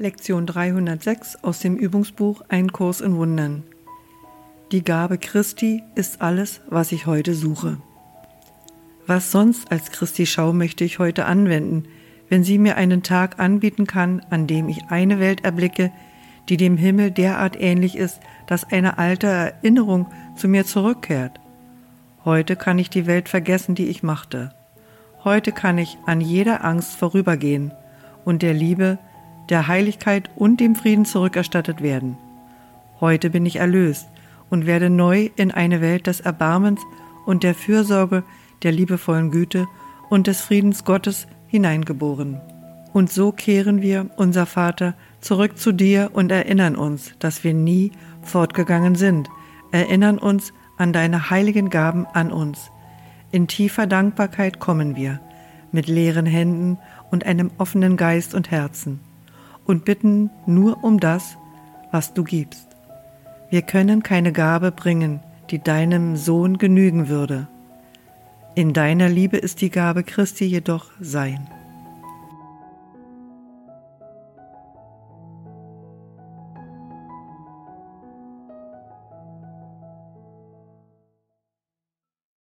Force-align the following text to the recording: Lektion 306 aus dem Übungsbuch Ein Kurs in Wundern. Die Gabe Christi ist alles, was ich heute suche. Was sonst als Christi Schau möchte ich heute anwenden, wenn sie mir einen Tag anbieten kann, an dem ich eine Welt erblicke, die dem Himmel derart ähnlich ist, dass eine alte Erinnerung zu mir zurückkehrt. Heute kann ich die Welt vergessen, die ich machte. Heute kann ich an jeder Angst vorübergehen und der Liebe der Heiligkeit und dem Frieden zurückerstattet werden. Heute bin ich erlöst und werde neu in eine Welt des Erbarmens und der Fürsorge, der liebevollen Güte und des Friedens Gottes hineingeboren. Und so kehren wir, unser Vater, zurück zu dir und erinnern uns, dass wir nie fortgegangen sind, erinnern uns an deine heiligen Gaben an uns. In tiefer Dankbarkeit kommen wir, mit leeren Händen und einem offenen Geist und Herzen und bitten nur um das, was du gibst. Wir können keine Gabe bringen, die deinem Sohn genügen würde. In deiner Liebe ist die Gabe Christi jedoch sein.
Lektion 0.00 0.46
306 0.46 1.44
aus 1.44 1.58
dem 1.58 1.76
Übungsbuch 1.76 2.40
Ein 2.48 2.72
Kurs 2.72 3.02
in 3.02 3.16
Wundern. 3.16 3.64
Die 4.72 4.82
Gabe 4.82 5.18
Christi 5.18 5.82
ist 5.94 6.22
alles, 6.22 6.62
was 6.70 6.90
ich 6.92 7.04
heute 7.04 7.34
suche. 7.34 7.76
Was 9.06 9.30
sonst 9.30 9.70
als 9.70 9.90
Christi 9.90 10.24
Schau 10.24 10.54
möchte 10.54 10.84
ich 10.84 10.98
heute 11.00 11.26
anwenden, 11.26 11.84
wenn 12.30 12.44
sie 12.44 12.56
mir 12.56 12.78
einen 12.78 13.02
Tag 13.02 13.38
anbieten 13.38 13.86
kann, 13.86 14.22
an 14.30 14.46
dem 14.46 14.70
ich 14.70 14.84
eine 14.88 15.20
Welt 15.20 15.44
erblicke, 15.44 15.92
die 16.48 16.56
dem 16.56 16.78
Himmel 16.78 17.10
derart 17.10 17.60
ähnlich 17.60 17.94
ist, 17.94 18.20
dass 18.46 18.72
eine 18.72 18.96
alte 18.96 19.26
Erinnerung 19.26 20.06
zu 20.34 20.48
mir 20.48 20.64
zurückkehrt. 20.64 21.38
Heute 22.24 22.56
kann 22.56 22.78
ich 22.78 22.88
die 22.88 23.06
Welt 23.06 23.28
vergessen, 23.28 23.74
die 23.74 23.88
ich 23.88 24.02
machte. 24.02 24.54
Heute 25.24 25.52
kann 25.52 25.76
ich 25.76 25.98
an 26.06 26.22
jeder 26.22 26.64
Angst 26.64 26.96
vorübergehen 26.96 27.72
und 28.24 28.40
der 28.40 28.54
Liebe 28.54 28.98
der 29.50 29.66
Heiligkeit 29.66 30.30
und 30.36 30.60
dem 30.60 30.76
Frieden 30.76 31.04
zurückerstattet 31.04 31.82
werden. 31.82 32.16
Heute 33.00 33.30
bin 33.30 33.44
ich 33.44 33.56
erlöst 33.56 34.08
und 34.48 34.66
werde 34.66 34.90
neu 34.90 35.30
in 35.36 35.50
eine 35.50 35.80
Welt 35.80 36.06
des 36.06 36.20
Erbarmens 36.20 36.80
und 37.26 37.42
der 37.42 37.54
Fürsorge, 37.54 38.22
der 38.62 38.72
liebevollen 38.72 39.30
Güte 39.30 39.66
und 40.08 40.26
des 40.26 40.40
Friedens 40.40 40.84
Gottes 40.84 41.26
hineingeboren. 41.48 42.40
Und 42.92 43.10
so 43.10 43.32
kehren 43.32 43.82
wir, 43.82 44.10
unser 44.16 44.46
Vater, 44.46 44.94
zurück 45.20 45.58
zu 45.58 45.72
dir 45.72 46.10
und 46.12 46.30
erinnern 46.32 46.76
uns, 46.76 47.12
dass 47.18 47.44
wir 47.44 47.54
nie 47.54 47.92
fortgegangen 48.22 48.94
sind, 48.94 49.28
erinnern 49.70 50.18
uns 50.18 50.52
an 50.76 50.92
deine 50.92 51.30
heiligen 51.30 51.70
Gaben 51.70 52.06
an 52.06 52.32
uns. 52.32 52.70
In 53.30 53.46
tiefer 53.46 53.86
Dankbarkeit 53.86 54.58
kommen 54.58 54.96
wir, 54.96 55.20
mit 55.72 55.86
leeren 55.86 56.26
Händen 56.26 56.78
und 57.10 57.26
einem 57.26 57.50
offenen 57.58 57.96
Geist 57.96 58.34
und 58.34 58.50
Herzen 58.50 59.00
und 59.70 59.84
bitten 59.84 60.30
nur 60.46 60.82
um 60.82 60.98
das, 60.98 61.38
was 61.92 62.12
du 62.12 62.24
gibst. 62.24 62.66
Wir 63.50 63.62
können 63.62 64.02
keine 64.02 64.32
Gabe 64.32 64.72
bringen, 64.72 65.20
die 65.50 65.60
deinem 65.60 66.16
Sohn 66.16 66.58
genügen 66.58 67.08
würde. 67.08 67.46
In 68.56 68.72
deiner 68.72 69.08
Liebe 69.08 69.36
ist 69.36 69.60
die 69.60 69.70
Gabe 69.70 70.02
Christi 70.02 70.44
jedoch 70.44 70.90
sein. 71.00 71.46